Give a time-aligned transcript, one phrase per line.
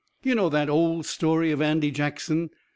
[0.23, 2.49] You know that old story of Andy Jackson.